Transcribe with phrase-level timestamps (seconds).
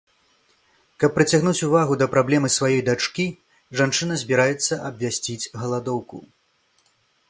[1.03, 3.27] Каб прыцягнуць увагу да праблемы сваёй дачкі,
[3.83, 6.17] жанчына збіраецца абвясціць галадоўку.